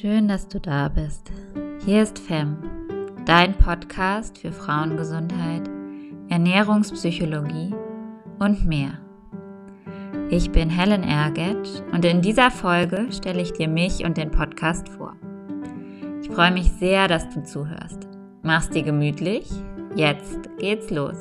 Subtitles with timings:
[0.00, 1.28] Schön, dass du da bist.
[1.84, 2.56] Hier ist FEM,
[3.26, 5.68] dein Podcast für Frauengesundheit,
[6.28, 7.74] Ernährungspsychologie
[8.38, 8.92] und mehr.
[10.30, 14.88] Ich bin Helen Erget und in dieser Folge stelle ich dir mich und den Podcast
[14.88, 15.16] vor.
[16.22, 18.06] Ich freue mich sehr, dass du zuhörst.
[18.44, 19.50] Mach's dir gemütlich.
[19.96, 21.16] Jetzt geht's los.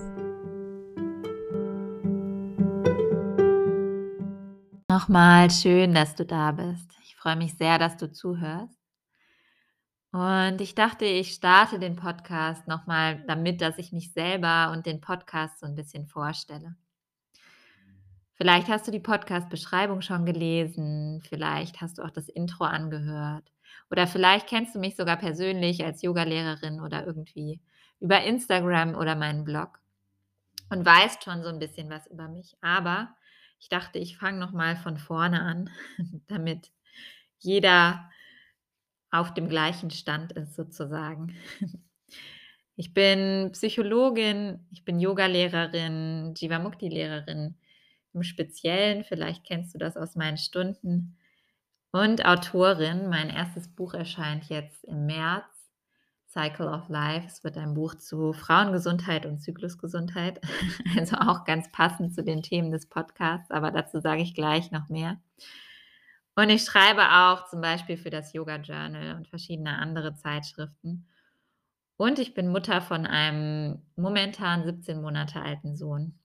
[4.88, 6.98] Nochmal schön, dass du da bist
[7.28, 8.77] freue mich sehr, dass du zuhörst.
[10.18, 15.00] Und ich dachte, ich starte den Podcast nochmal damit, dass ich mich selber und den
[15.00, 16.76] Podcast so ein bisschen vorstelle.
[18.34, 23.52] Vielleicht hast du die Podcast-Beschreibung schon gelesen, vielleicht hast du auch das Intro angehört
[23.92, 27.62] oder vielleicht kennst du mich sogar persönlich als Yogalehrerin oder irgendwie
[28.00, 29.80] über Instagram oder meinen Blog
[30.72, 32.58] und weißt schon so ein bisschen was über mich.
[32.62, 33.16] Aber
[33.60, 35.70] ich dachte, ich fange nochmal von vorne an,
[36.28, 36.72] damit
[37.38, 38.10] jeder
[39.20, 41.36] auf dem gleichen Stand ist sozusagen.
[42.80, 47.56] Ich bin Psychologin, ich bin Yogalehrerin, Jivamukti-Lehrerin
[48.14, 51.18] im Speziellen, vielleicht kennst du das aus meinen Stunden,
[51.92, 53.10] und Autorin.
[53.10, 55.46] Mein erstes Buch erscheint jetzt im März,
[56.28, 57.26] Cycle of Life.
[57.26, 60.40] Es wird ein Buch zu Frauengesundheit und Zyklusgesundheit,
[60.98, 64.90] also auch ganz passend zu den Themen des Podcasts, aber dazu sage ich gleich noch
[64.90, 65.20] mehr.
[66.38, 71.08] Und ich schreibe auch zum Beispiel für das Yoga Journal und verschiedene andere Zeitschriften.
[71.98, 76.20] Und ich bin Mutter von einem momentan 17 Monate alten Sohn.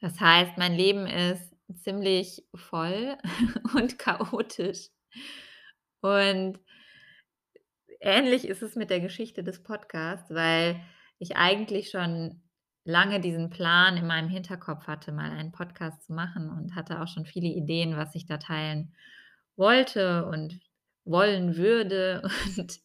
[0.00, 3.18] Das heißt, mein Leben ist ziemlich voll
[3.76, 4.88] und chaotisch.
[6.00, 6.58] Und
[8.00, 10.80] ähnlich ist es mit der Geschichte des Podcasts, weil
[11.18, 12.41] ich eigentlich schon
[12.84, 17.08] lange diesen Plan in meinem Hinterkopf hatte, mal einen Podcast zu machen und hatte auch
[17.08, 18.94] schon viele Ideen, was ich da teilen
[19.56, 20.60] wollte und
[21.04, 22.22] wollen würde.
[22.56, 22.80] Und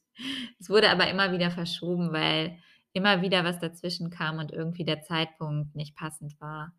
[0.59, 2.57] es wurde aber immer wieder verschoben, weil
[2.93, 6.73] immer wieder was dazwischen kam und irgendwie der Zeitpunkt nicht passend war.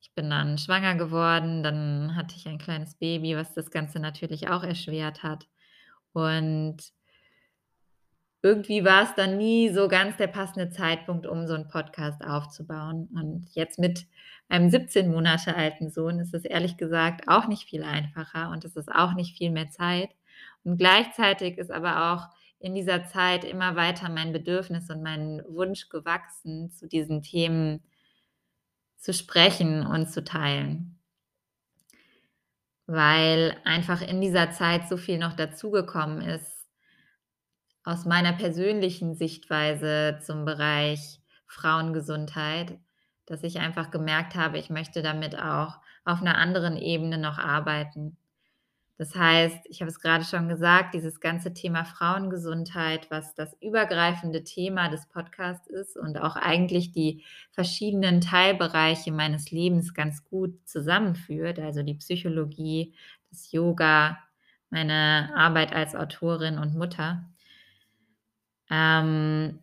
[0.00, 4.48] Ich bin dann schwanger geworden, dann hatte ich ein kleines Baby, was das Ganze natürlich
[4.48, 5.48] auch erschwert hat.
[6.12, 6.76] Und
[8.46, 13.08] irgendwie war es dann nie so ganz der passende Zeitpunkt, um so einen Podcast aufzubauen.
[13.12, 14.06] Und jetzt mit
[14.48, 18.76] einem 17 Monate alten Sohn ist es ehrlich gesagt auch nicht viel einfacher und es
[18.76, 20.10] ist auch nicht viel mehr Zeit.
[20.62, 22.28] Und gleichzeitig ist aber auch
[22.60, 27.82] in dieser Zeit immer weiter mein Bedürfnis und mein Wunsch gewachsen, zu diesen Themen
[28.96, 31.00] zu sprechen und zu teilen.
[32.86, 36.55] Weil einfach in dieser Zeit so viel noch dazugekommen ist,
[37.86, 42.78] aus meiner persönlichen Sichtweise zum Bereich Frauengesundheit,
[43.26, 48.16] dass ich einfach gemerkt habe, ich möchte damit auch auf einer anderen Ebene noch arbeiten.
[48.98, 54.42] Das heißt, ich habe es gerade schon gesagt, dieses ganze Thema Frauengesundheit, was das übergreifende
[54.42, 57.22] Thema des Podcasts ist und auch eigentlich die
[57.52, 62.94] verschiedenen Teilbereiche meines Lebens ganz gut zusammenführt, also die Psychologie,
[63.30, 64.18] das Yoga,
[64.70, 67.28] meine Arbeit als Autorin und Mutter,
[68.70, 69.58] ähm,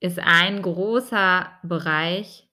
[0.00, 2.46] ist ein großer Bereich,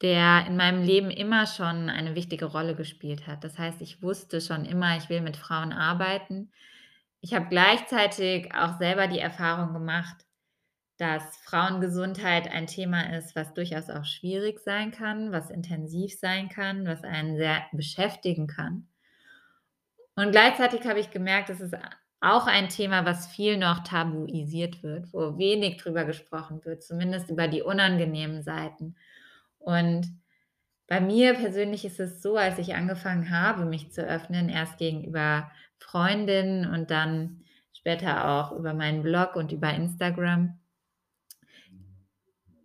[0.00, 3.44] der in meinem Leben immer schon eine wichtige Rolle gespielt hat.
[3.44, 6.52] Das heißt, ich wusste schon immer, ich will mit Frauen arbeiten.
[7.20, 10.26] Ich habe gleichzeitig auch selber die Erfahrung gemacht,
[10.98, 16.86] dass Frauengesundheit ein Thema ist, was durchaus auch schwierig sein kann, was intensiv sein kann,
[16.86, 18.88] was einen sehr beschäftigen kann.
[20.16, 21.74] Und gleichzeitig habe ich gemerkt, es ist
[22.20, 27.48] auch ein Thema, was viel noch tabuisiert wird, wo wenig drüber gesprochen wird, zumindest über
[27.48, 28.96] die unangenehmen Seiten.
[29.58, 30.06] Und
[30.86, 35.50] bei mir persönlich ist es so, als ich angefangen habe, mich zu öffnen, erst gegenüber
[35.78, 37.42] Freundinnen und dann
[37.72, 40.58] später auch über meinen Blog und über Instagram,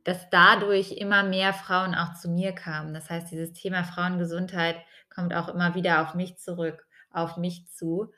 [0.03, 2.93] dass dadurch immer mehr Frauen auch zu mir kamen.
[2.93, 4.77] Das heißt, dieses Thema Frauengesundheit
[5.13, 8.11] kommt auch immer wieder auf mich zurück auf mich zu,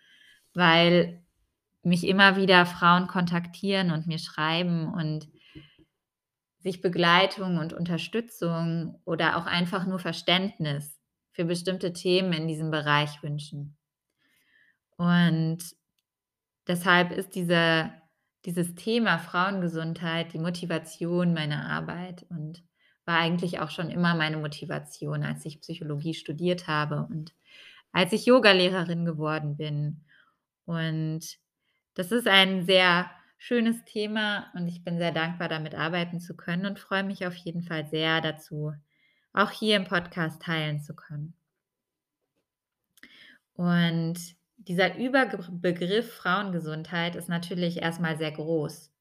[0.54, 1.24] weil
[1.84, 5.28] mich immer wieder Frauen kontaktieren und mir schreiben und
[6.60, 11.00] sich Begleitung und Unterstützung oder auch einfach nur Verständnis
[11.32, 13.78] für bestimmte Themen in diesem Bereich wünschen.
[14.98, 15.60] Und
[16.68, 17.92] deshalb ist diese,
[18.46, 22.64] dieses Thema Frauengesundheit die Motivation meiner Arbeit und
[23.06, 27.34] war eigentlich auch schon immer meine Motivation, als ich Psychologie studiert habe und
[27.92, 30.04] als ich Yogalehrerin geworden bin.
[30.66, 31.38] Und
[31.96, 36.66] das ist ein sehr schönes Thema und ich bin sehr dankbar, damit arbeiten zu können
[36.66, 38.74] und freue mich auf jeden Fall sehr dazu,
[39.34, 41.34] auch hier im Podcast teilen zu können.
[43.54, 44.20] Und
[44.58, 48.92] dieser Überbegriff Frauengesundheit ist natürlich erstmal sehr groß.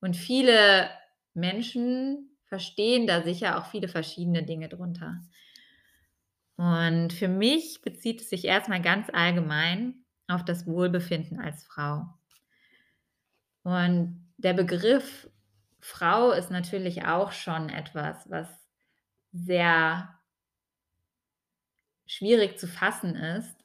[0.00, 0.88] Und viele
[1.34, 5.20] Menschen verstehen da sicher auch viele verschiedene Dinge drunter.
[6.56, 12.06] Und für mich bezieht es sich erstmal ganz allgemein auf das Wohlbefinden als Frau.
[13.62, 15.28] Und der Begriff
[15.80, 18.48] Frau ist natürlich auch schon etwas, was
[19.32, 20.18] sehr
[22.06, 23.56] schwierig zu fassen ist.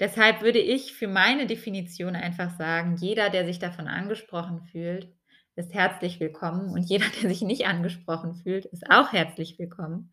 [0.00, 5.08] Deshalb würde ich für meine Definition einfach sagen, jeder, der sich davon angesprochen fühlt,
[5.56, 10.12] ist herzlich willkommen und jeder, der sich nicht angesprochen fühlt, ist auch herzlich willkommen.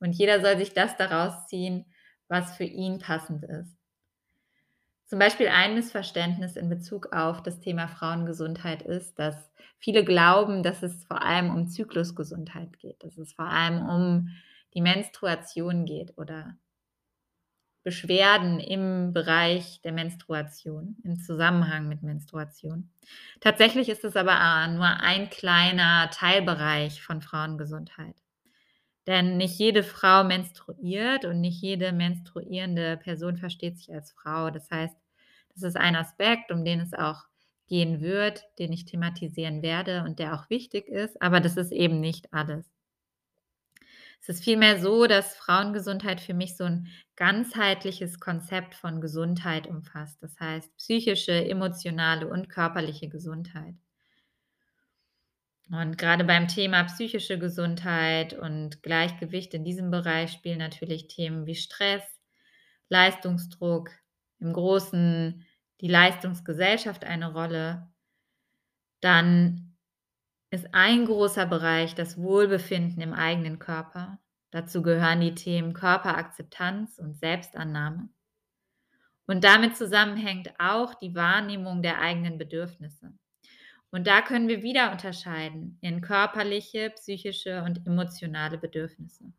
[0.00, 1.84] Und jeder soll sich das daraus ziehen,
[2.28, 3.76] was für ihn passend ist.
[5.06, 10.82] Zum Beispiel ein Missverständnis in Bezug auf das Thema Frauengesundheit ist, dass viele glauben, dass
[10.84, 14.28] es vor allem um Zyklusgesundheit geht, dass es vor allem um
[14.74, 16.56] die Menstruation geht oder
[17.82, 22.90] Beschwerden im Bereich der Menstruation, im Zusammenhang mit Menstruation.
[23.40, 28.14] Tatsächlich ist es aber nur ein kleiner Teilbereich von Frauengesundheit.
[29.06, 34.50] Denn nicht jede Frau menstruiert und nicht jede menstruierende Person versteht sich als Frau.
[34.50, 34.96] Das heißt,
[35.54, 37.24] das ist ein Aspekt, um den es auch
[37.66, 42.00] gehen wird, den ich thematisieren werde und der auch wichtig ist, aber das ist eben
[42.00, 42.70] nicht alles.
[44.20, 50.22] Es ist vielmehr so, dass Frauengesundheit für mich so ein ganzheitliches Konzept von Gesundheit umfasst.
[50.22, 53.74] Das heißt psychische, emotionale und körperliche Gesundheit.
[55.70, 61.54] Und gerade beim Thema psychische Gesundheit und Gleichgewicht in diesem Bereich spielen natürlich Themen wie
[61.54, 62.02] Stress,
[62.88, 63.90] Leistungsdruck,
[64.40, 65.46] im Großen
[65.80, 67.88] die Leistungsgesellschaft eine Rolle.
[69.00, 69.76] Dann
[70.50, 74.18] ist ein großer Bereich das Wohlbefinden im eigenen Körper.
[74.50, 78.08] Dazu gehören die Themen Körperakzeptanz und Selbstannahme.
[79.26, 83.12] Und damit zusammenhängt auch die Wahrnehmung der eigenen Bedürfnisse.
[83.92, 89.32] Und da können wir wieder unterscheiden in körperliche, psychische und emotionale Bedürfnisse,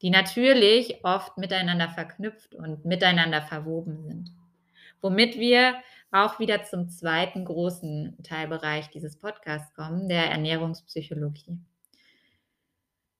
[0.00, 4.32] die natürlich oft miteinander verknüpft und miteinander verwoben sind.
[5.02, 5.74] Womit wir
[6.10, 11.58] auch wieder zum zweiten großen Teilbereich dieses Podcasts kommen, der Ernährungspsychologie.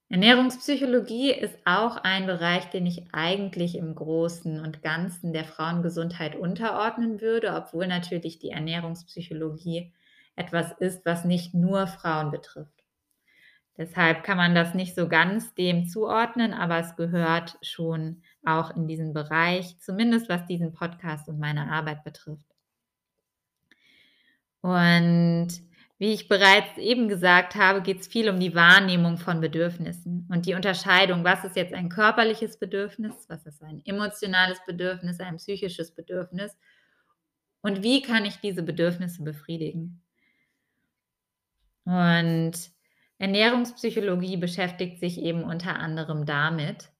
[0.08, 7.20] Ernährungspsychologie ist auch ein Bereich, den ich eigentlich im Großen und Ganzen der Frauengesundheit unterordnen
[7.20, 9.92] würde, obwohl natürlich die Ernährungspsychologie
[10.36, 12.84] etwas ist, was nicht nur Frauen betrifft.
[13.76, 18.86] Deshalb kann man das nicht so ganz dem zuordnen, aber es gehört schon auch in
[18.86, 22.46] diesen Bereich, zumindest was diesen Podcast und meine Arbeit betrifft.
[24.60, 25.48] Und
[25.98, 30.46] wie ich bereits eben gesagt habe, geht es viel um die Wahrnehmung von Bedürfnissen und
[30.46, 35.92] die Unterscheidung, was ist jetzt ein körperliches Bedürfnis, was ist ein emotionales Bedürfnis, ein psychisches
[35.92, 36.56] Bedürfnis
[37.60, 40.02] und wie kann ich diese Bedürfnisse befriedigen.
[41.84, 42.52] Und
[43.18, 46.90] Ernährungspsychologie beschäftigt sich eben unter anderem damit.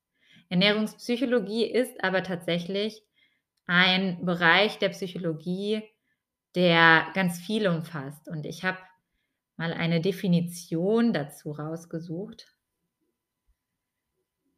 [0.48, 3.02] Ernährungspsychologie ist aber tatsächlich
[3.66, 5.82] ein Bereich der Psychologie,
[6.54, 8.28] der ganz viel umfasst.
[8.28, 8.78] Und ich habe
[9.56, 12.47] mal eine Definition dazu rausgesucht.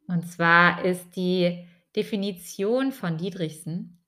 [0.07, 3.99] Und zwar ist die Definition von Dietrichsen.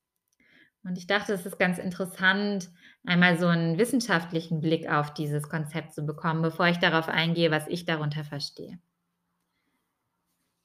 [0.84, 2.70] Und ich dachte, es ist ganz interessant,
[3.06, 7.68] einmal so einen wissenschaftlichen Blick auf dieses Konzept zu bekommen, bevor ich darauf eingehe, was
[7.68, 8.80] ich darunter verstehe.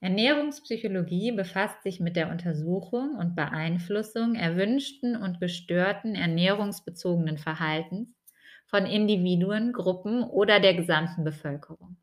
[0.01, 8.15] Ernährungspsychologie befasst sich mit der Untersuchung und Beeinflussung erwünschten und gestörten ernährungsbezogenen Verhaltens
[8.67, 11.97] von Individuen, Gruppen oder der gesamten Bevölkerung.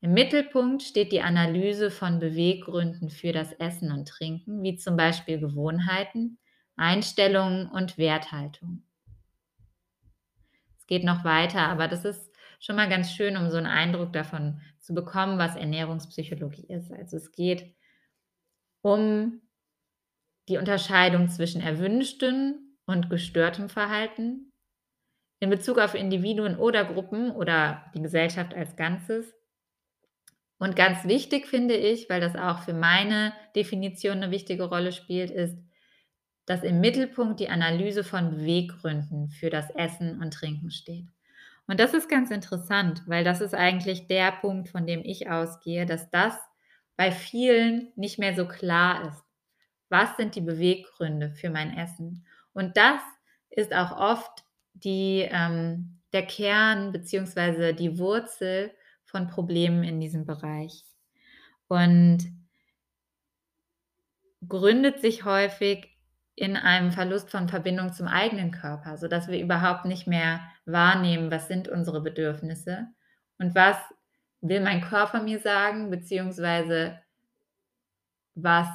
[0.00, 5.38] Im Mittelpunkt steht die Analyse von Beweggründen für das Essen und Trinken, wie zum Beispiel
[5.38, 6.38] Gewohnheiten,
[6.76, 8.84] Einstellungen und Werthaltung.
[10.90, 14.60] Geht noch weiter, aber das ist schon mal ganz schön, um so einen Eindruck davon
[14.80, 16.90] zu bekommen, was Ernährungspsychologie ist.
[16.90, 17.76] Also es geht
[18.82, 19.40] um
[20.48, 24.52] die Unterscheidung zwischen erwünschtem und gestörtem Verhalten
[25.38, 29.32] in Bezug auf Individuen oder Gruppen oder die Gesellschaft als Ganzes.
[30.58, 35.30] Und ganz wichtig finde ich, weil das auch für meine Definition eine wichtige Rolle spielt,
[35.30, 35.56] ist,
[36.46, 41.06] dass im Mittelpunkt die Analyse von Beweggründen für das Essen und Trinken steht.
[41.66, 45.86] Und das ist ganz interessant, weil das ist eigentlich der Punkt, von dem ich ausgehe,
[45.86, 46.34] dass das
[46.96, 49.24] bei vielen nicht mehr so klar ist.
[49.88, 52.26] Was sind die Beweggründe für mein Essen?
[52.52, 53.00] Und das
[53.50, 54.44] ist auch oft
[54.74, 57.72] die, ähm, der Kern bzw.
[57.72, 58.72] die Wurzel
[59.04, 60.84] von Problemen in diesem Bereich.
[61.68, 62.18] Und
[64.48, 65.89] gründet sich häufig
[66.40, 71.48] in einem Verlust von Verbindung zum eigenen Körper, sodass wir überhaupt nicht mehr wahrnehmen, was
[71.48, 72.86] sind unsere Bedürfnisse
[73.38, 73.76] und was
[74.40, 76.98] will mein Körper mir sagen, beziehungsweise
[78.34, 78.68] was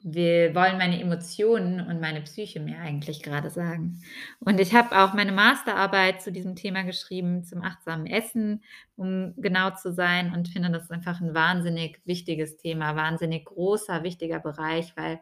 [0.00, 4.02] will, wollen meine Emotionen und meine Psyche mir eigentlich gerade sagen.
[4.38, 8.62] Und ich habe auch meine Masterarbeit zu diesem Thema geschrieben, zum achtsamen Essen,
[8.94, 14.38] um genau zu sein und finde das einfach ein wahnsinnig wichtiges Thema, wahnsinnig großer, wichtiger
[14.38, 15.18] Bereich, weil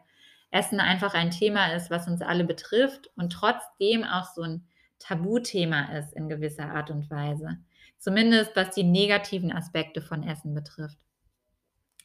[0.51, 4.67] Essen einfach ein Thema ist, was uns alle betrifft und trotzdem auch so ein
[4.99, 7.57] Tabuthema ist in gewisser Art und Weise.
[7.97, 10.97] Zumindest was die negativen Aspekte von Essen betrifft.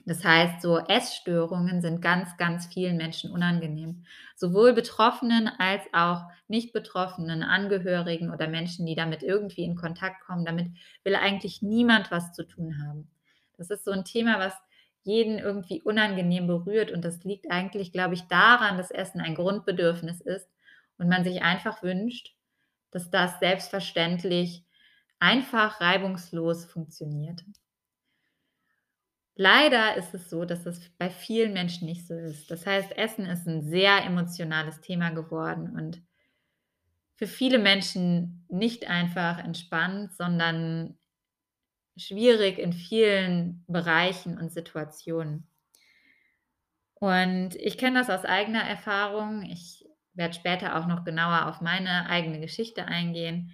[0.04, 4.04] Das heißt, so Essstörungen sind ganz, ganz vielen Menschen unangenehm.
[4.34, 10.44] Sowohl Betroffenen als auch nicht Betroffenen, Angehörigen oder Menschen, die damit irgendwie in Kontakt kommen.
[10.44, 10.72] Damit
[11.04, 13.08] will eigentlich niemand was zu tun haben.
[13.56, 14.54] Das ist so ein Thema, was
[15.04, 16.90] jeden irgendwie unangenehm berührt.
[16.90, 20.48] Und das liegt eigentlich, glaube ich, daran, dass Essen ein Grundbedürfnis ist
[20.98, 22.34] und man sich einfach wünscht,
[22.90, 24.64] dass das selbstverständlich
[25.18, 27.44] einfach reibungslos funktioniert.
[29.34, 32.50] Leider ist es so, dass das bei vielen Menschen nicht so ist.
[32.50, 36.02] Das heißt, Essen ist ein sehr emotionales Thema geworden und
[37.16, 40.98] für viele Menschen nicht einfach entspannt, sondern
[41.96, 45.46] schwierig in vielen Bereichen und Situationen.
[46.94, 49.42] Und ich kenne das aus eigener Erfahrung.
[49.42, 49.84] Ich
[50.14, 53.52] werde später auch noch genauer auf meine eigene Geschichte eingehen.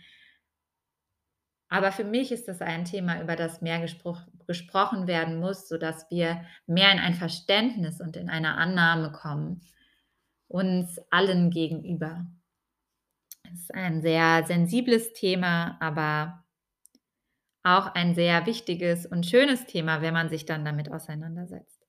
[1.69, 4.17] Aber für mich ist das ein Thema, über das mehr gespro
[4.47, 9.61] gesprochen werden muss, sodass wir mehr in ein Verständnis und in eine Annahme kommen,
[10.49, 12.27] uns allen gegenüber.
[13.53, 16.45] Es ist ein sehr sensibles Thema, aber
[17.63, 21.87] auch ein sehr wichtiges und schönes Thema, wenn man sich dann damit auseinandersetzt.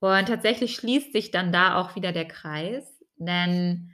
[0.00, 3.92] Und tatsächlich schließt sich dann da auch wieder der Kreis, denn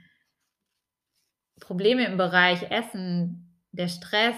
[1.59, 4.37] Probleme im Bereich Essen, der Stress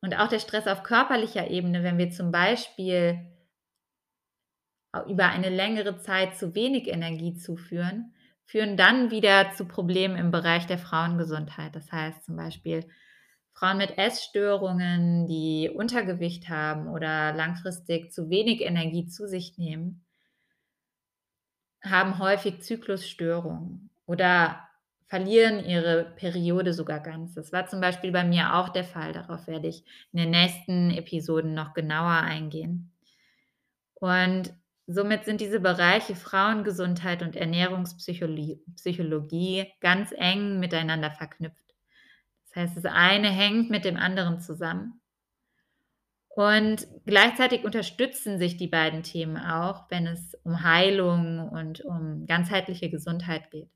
[0.00, 3.30] und auch der Stress auf körperlicher Ebene, wenn wir zum Beispiel
[5.08, 10.66] über eine längere Zeit zu wenig Energie zuführen, führen dann wieder zu Problemen im Bereich
[10.66, 11.74] der Frauengesundheit.
[11.74, 12.86] Das heißt zum Beispiel
[13.54, 20.04] Frauen mit Essstörungen, die Untergewicht haben oder langfristig zu wenig Energie zu sich nehmen,
[21.82, 24.60] haben häufig Zyklusstörungen oder
[25.06, 27.34] verlieren ihre Periode sogar ganz.
[27.34, 29.12] Das war zum Beispiel bei mir auch der Fall.
[29.12, 32.90] Darauf werde ich in den nächsten Episoden noch genauer eingehen.
[33.94, 34.52] Und
[34.86, 41.63] somit sind diese Bereiche Frauengesundheit und Ernährungspsychologie ganz eng miteinander verknüpft.
[42.54, 45.00] Das heißt, das eine hängt mit dem anderen zusammen.
[46.28, 52.90] Und gleichzeitig unterstützen sich die beiden Themen auch, wenn es um Heilung und um ganzheitliche
[52.90, 53.70] Gesundheit geht.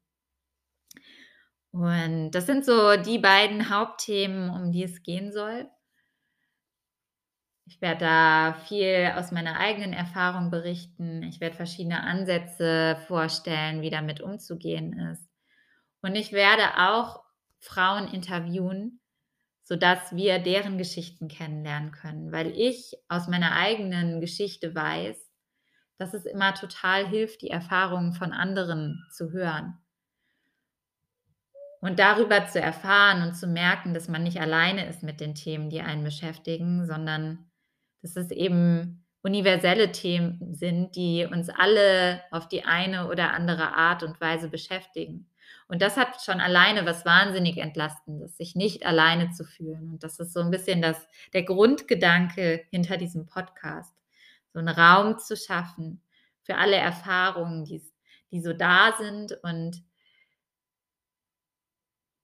[1.71, 5.69] Und das sind so die beiden Hauptthemen, um die es gehen soll.
[7.67, 11.23] Ich werde da viel aus meiner eigenen Erfahrung berichten.
[11.25, 15.29] Ich werde verschiedene Ansätze vorstellen, wie damit umzugehen ist.
[16.01, 17.28] Und ich werde auch
[17.59, 19.01] Frauen interviewen,
[19.63, 25.17] sodass wir deren Geschichten kennenlernen können, weil ich aus meiner eigenen Geschichte weiß,
[25.99, 29.79] dass es immer total hilft, die Erfahrungen von anderen zu hören.
[31.81, 35.71] Und darüber zu erfahren und zu merken, dass man nicht alleine ist mit den Themen,
[35.71, 37.51] die einen beschäftigen, sondern
[38.03, 44.03] dass es eben universelle Themen sind, die uns alle auf die eine oder andere Art
[44.03, 45.31] und Weise beschäftigen.
[45.69, 49.91] Und das hat schon alleine was wahnsinnig Entlastendes, sich nicht alleine zu fühlen.
[49.91, 53.95] Und das ist so ein bisschen das, der Grundgedanke hinter diesem Podcast.
[54.55, 56.03] So einen Raum zu schaffen
[56.43, 57.83] für alle Erfahrungen, die,
[58.31, 59.83] die so da sind und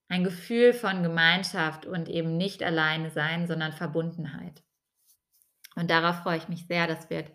[0.08, 4.62] ein Gefühl von Gemeinschaft und eben nicht alleine sein, sondern Verbundenheit.
[5.76, 6.86] Und darauf freue ich mich sehr.
[6.86, 7.30] Das wird,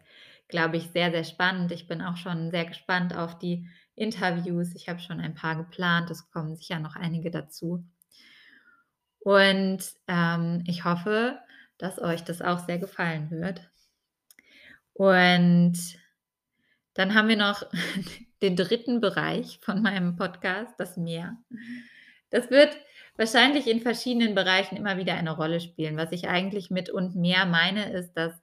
[0.49, 1.71] glaube ich, sehr, sehr spannend.
[1.71, 4.75] Ich bin auch schon sehr gespannt auf die Interviews.
[4.75, 6.09] Ich habe schon ein paar geplant.
[6.09, 7.85] Es kommen sicher noch einige dazu.
[9.19, 11.39] Und ähm, ich hoffe,
[11.77, 13.69] dass euch das auch sehr gefallen wird.
[14.93, 15.77] Und
[16.95, 17.63] dann haben wir noch
[18.41, 21.37] den dritten Bereich von meinem Podcast, das Meer.
[22.31, 22.75] Das wird
[23.17, 25.97] wahrscheinlich in verschiedenen Bereichen immer wieder eine Rolle spielen.
[25.97, 28.33] Was ich eigentlich mit und mehr meine, ist, dass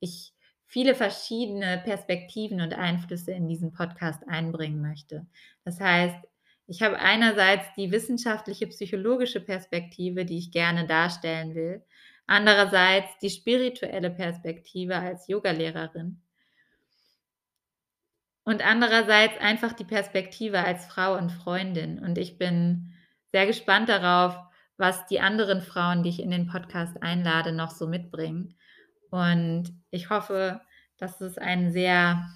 [0.00, 0.35] ich
[0.66, 5.26] viele verschiedene Perspektiven und Einflüsse in diesen Podcast einbringen möchte.
[5.64, 6.16] Das heißt,
[6.66, 11.84] ich habe einerseits die wissenschaftliche, psychologische Perspektive, die ich gerne darstellen will,
[12.26, 16.20] andererseits die spirituelle Perspektive als Yogalehrerin
[18.46, 21.98] und andererseits einfach die Perspektive als Frau und Freundin.
[21.98, 22.94] Und ich bin
[23.32, 24.38] sehr gespannt darauf,
[24.76, 28.54] was die anderen Frauen, die ich in den Podcast einlade, noch so mitbringen.
[29.10, 30.60] Und ich hoffe,
[30.98, 32.28] dass es ein sehr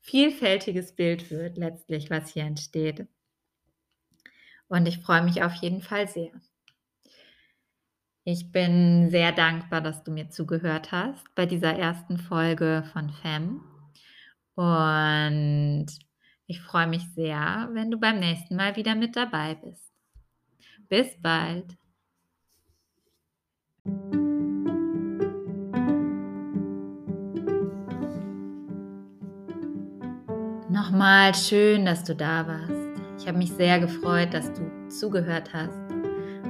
[0.00, 3.06] vielfältiges Bild wird, letztlich, was hier entsteht.
[4.68, 6.30] Und ich freue mich auf jeden Fall sehr.
[8.24, 13.60] Ich bin sehr dankbar, dass du mir zugehört hast bei dieser ersten Folge von FEM.
[14.56, 15.86] Und
[16.46, 19.92] ich freue mich sehr, wenn du beim nächsten Mal wieder mit dabei bist.
[20.88, 21.76] Bis bald.
[30.86, 33.00] Nochmal schön, dass du da warst.
[33.18, 35.76] Ich habe mich sehr gefreut, dass du zugehört hast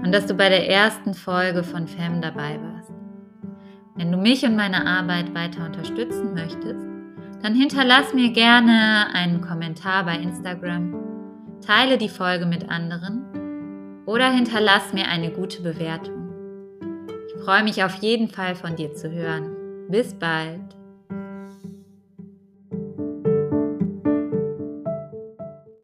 [0.04, 2.92] und dass du bei der ersten Folge von FEM dabei warst.
[3.94, 6.84] Wenn du mich und meine Arbeit weiter unterstützen möchtest,
[7.42, 10.94] dann hinterlass mir gerne einen Kommentar bei Instagram,
[11.66, 16.28] teile die Folge mit anderen oder hinterlass mir eine gute Bewertung.
[17.28, 19.56] Ich freue mich auf jeden Fall von dir zu hören.
[19.88, 20.75] Bis bald.